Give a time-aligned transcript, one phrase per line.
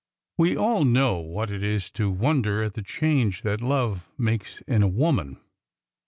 [0.35, 4.81] We all know what it is to wonder at the change that love makes in
[4.81, 5.37] a woman.